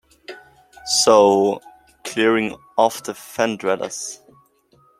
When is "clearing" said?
2.03-2.57